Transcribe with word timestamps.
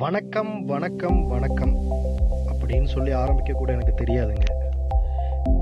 வணக்கம் 0.00 0.50
வணக்கம் 0.66 1.26
வணக்கம் 1.26 1.72
அப்படின்னு 2.50 2.84
சொல்லி 2.84 3.12
ஆரம்பிக்க 3.12 3.52
கூட 3.52 3.72
எனக்கு 3.72 3.94
தெரியாதுங்க. 4.02 4.46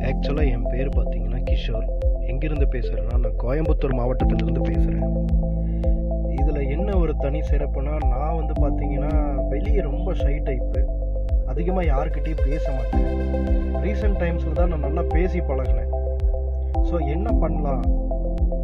ஆக்சுவலாக 0.09 0.53
என் 0.55 0.67
பேர் 0.73 0.91
பார்த்தீங்கன்னா 0.97 1.39
கிஷோர். 1.49 1.87
எங்கிருந்து 2.27 2.67
பேசுகிறேன்னா 2.75 3.17
நான் 3.19 3.39
கோயம்புத்தூர் 3.45 3.95
மாவட்டத்திலிருந்து 3.95 4.61
பேசுகிறேன் 4.61 5.15
இதில் 6.41 6.69
என்ன 6.69 6.97
ஒரு 6.97 7.17
தனி 7.17 7.41
சிறப்புனா 7.41 7.95
நான் 8.13 8.37
வந்து 8.41 8.57
பார்த்தீங்கன்னா 8.65 9.13
வெளியே 9.49 9.81
ரொம்ப 9.81 10.13
ஷை 10.13 10.35
டைப்பு 10.49 10.83
அதிகமாக 11.47 11.87
யாருக்கிட்டேயும் 11.87 12.45
பேச 12.45 12.73
மாட்டேன். 12.73 13.09
ரீசெண்ட் 13.85 14.21
டைம்ஸில் 14.25 14.53
தான் 14.53 14.69
நான் 14.69 14.87
நல்லா 14.89 15.03
பேசி 15.03 15.41
பழகினேன். 15.41 15.95
ஸோ 16.91 17.07
என்ன 17.07 17.33
பண்ணலாம்? 17.33 17.87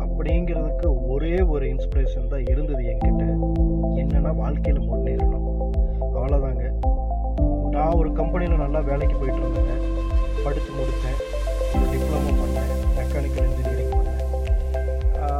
அப்படிங்கிறதுக்கு 0.04 0.88
ஒரே 1.06 1.40
ஒரு 1.40 1.64
இன்ஸ்பிரேஷன் 1.74 2.28
தான் 2.28 2.44
இருந்தது 2.44 2.82
என்கிட்ட. 2.84 3.24
என்னன்னா 4.02 4.36
வாழ்க்கையில் 4.36 4.88
முன்னேறணும். 4.90 5.21
கம்பெனியில் 8.42 8.62
நல்லா 8.62 8.80
வேலைக்கு 8.88 9.16
போயிட்டு 9.18 9.40
இருந்தேங்க 9.42 9.74
படித்து 10.44 10.70
முடித்தேன் 10.76 11.18
டிப்ளமோ 11.90 12.30
பண்ணேன். 12.38 12.72
மெக்கானிக்கல் 12.96 13.46
இன்ஜினியரிங் 13.48 13.92
பண்ணேன். 13.98 14.24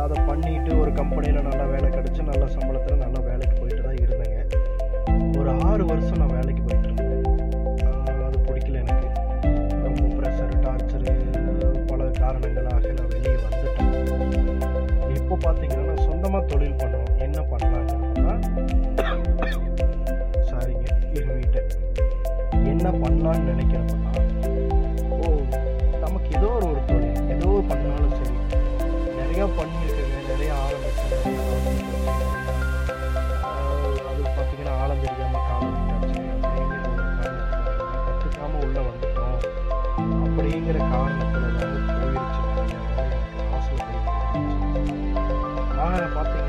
அதை 0.02 0.16
பண்ணிட்டு 0.28 0.70
ஒரு 0.82 0.90
கம்பெனியில் 0.98 1.46
நல்லா 1.48 1.64
வேலை 1.72 1.88
கிடச்சி 1.96 2.20
நல்ல 2.28 2.44
சம்பளத்தில் 2.56 3.02
நல்லா 3.02 3.20
வேலைக்கு 3.28 3.56
போயிட்டு 3.60 3.82
தான் 3.86 3.98
இருந்தேங்க. 4.04 4.38
ஒரு 5.40 5.50
ஆறு 5.68 5.86
வருஷம் 5.90 6.20
நான் 6.22 6.34
வேலைக்கு 6.38 6.62
போயிட்டு 6.68 6.88
இருந்தேன் 6.90 7.26
அது 8.28 8.38
பிடிக்கல 8.46 8.78
எனக்கு. 8.84 9.08
ரொம்ப 9.86 10.04
ப்ரெஷர் 10.20 10.54
டார்ச்சரு 10.66 11.16
பல 11.90 12.08
காரணங்களாக 12.22 12.94
நான் 13.00 13.12
வெளியே 13.16 13.36
வந்துட்டேன். 13.46 13.92
இப்போ 15.18 15.34
பார்த்தீங்கன்னா 15.46 15.98
சொந்தமாக 16.06 16.44
தொழில் 16.54 16.80
பண்ணுவோம் 16.84 17.12
என்ன 17.28 17.40
பண்ணலாங்க 17.52 18.01
பண்ணலான்னு 23.24 23.50
நினைக்கிறப்பன்னா 23.50 24.12
ஓ 25.16 25.28
நமக்கு 26.02 26.30
ஏதோ 26.38 26.48
ஒரு 26.54 26.66
ஒரு 26.70 26.80
தொழில் 26.88 27.20
ஏதோ 27.34 27.48
ஒரு 27.50 27.64
பண்ணாலும் 27.68 28.14
சரி 28.16 28.34
நிறையா 29.18 29.44
பண்ணியிருக்கேங்க 29.58 30.16
நிறையா 30.30 30.54
ஆரம்பிச்சேன் 30.62 31.14
அது 34.08 34.22
பார்த்தீங்கன்னா 34.28 34.74
ஆழம் 34.80 35.04
தெரியாமல் 35.04 35.46
கற்றுக்காமல் 38.06 38.64
உள்ளே 38.66 38.82
வந்துட்டோம். 38.88 39.38
அப்படிங்கிற 40.24 40.78
காரணத்தில் 40.90 41.46
தான் 41.54 41.76
போயிடுச்சு 41.92 42.42
நிறைய 42.48 43.62
போயிடுச்சு. 43.68 44.18
நான் 45.78 46.14
பார்த்தீங்கன்னா 46.16 46.41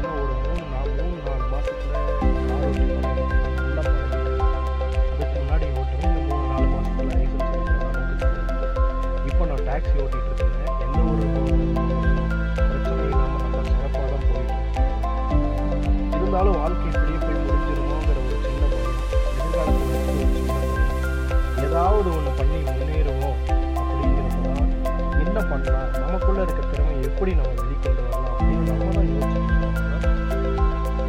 இருந்தாலும் 16.33 16.61
வாழ்க்கை 16.61 16.85
இப்படியே 16.85 17.17
போய் 17.17 17.41
முடிஞ்சிருமோங்கிற 17.47 18.15
ஒரு 18.25 18.37
சின்ன 18.43 18.63
பயம். 18.71 19.01
எதிர்காலத்தில் 19.39 19.89
ஒரு 19.89 20.29
சின்ன 20.35 20.53
பயம். 20.53 21.65
ஏதாவது 21.65 22.09
ஒன்று 22.15 22.31
பண்ணி 22.37 22.59
முன்னேறுவோம் 22.67 23.37
அப்படிங்கிறது 23.81 25.25
என்ன 25.25 25.39
பண்ணலாம்? 25.49 25.91
நமக்குள்ளே 25.91 26.41
இருக்க 26.41 26.61
திறமை 26.67 26.95
எப்படி 27.01 27.31
நம்ம 27.33 27.53
வெளிக்கொண்டு 27.59 28.01
வரலாம் 28.05 28.35
அப்படின்னு 28.39 28.65
நம்ம 28.69 28.89
தான் 28.93 29.09
யோசிச்சுட்டு 29.11 29.69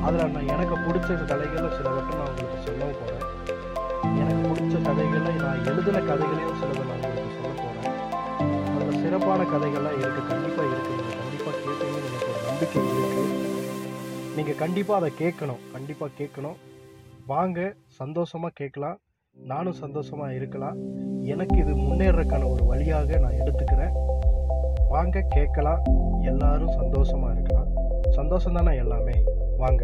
அதில் 0.04 0.32
நான் 0.32 0.48
எனக்கு 0.48 0.76
பிடிச்ச 0.78 1.08
கதைகளை 1.26 1.70
சிலவற்றை 1.78 2.14
நான் 2.18 2.30
உங்களுக்கு 2.30 2.61
நான் 5.52 5.66
எழுதின 5.70 6.02
கதைகளையும் 6.10 6.60
சிலதை 6.60 6.84
நான் 6.90 7.02
உங்களுக்கு 7.06 7.32
சொல்ல 7.38 7.50
போகிறேன் 7.62 7.96
அதில் 8.74 9.00
சிறப்பான 9.04 9.46
கதைகள்லாம் 9.54 9.98
இருக்குது 10.02 10.28
கண்டிப்பாக 10.30 10.68
இருக்குது 10.74 11.00
நீங்கள் 11.00 11.18
கண்டிப்பாக 11.22 11.58
கேட்பீங்கன்னு 11.64 12.10
எனக்கு 12.10 12.30
ஒரு 12.34 12.44
நம்பிக்கை 12.50 12.84
இருக்குது 12.84 13.26
நீங்கள் 14.36 14.60
கண்டிப்பாக 14.62 15.00
அதை 15.00 15.10
கேட்கணும். 15.22 15.62
கண்டிப்பாக 15.74 16.12
கேட்கணும். 16.20 16.58
வாங்க 17.26 17.76
சந்தோஷமாக 17.88 18.54
கேட்கலாம். 18.62 18.98
நானும் 19.36 19.78
சந்தோஷமாக 19.84 20.34
இருக்கலாம். 20.34 20.78
எனக்கு 21.34 21.58
இது 21.58 21.76
முன்னேறக்கான 21.88 22.50
ஒரு 22.54 22.64
வழியாக 22.64 23.20
நான் 23.26 23.40
எடுத்துக்கிறேன். 23.42 23.94
வாங்க 24.96 25.26
கேட்கலாம். 25.36 25.84
எல்லாரும் 26.32 26.74
சந்தோஷமாக 26.82 27.34
இருக்கலாம். 27.34 27.70
சந்தோஷம் 28.20 28.54
தானே 28.54 28.76
எல்லாமே? 28.78 29.18
வாங்க. 29.58 29.84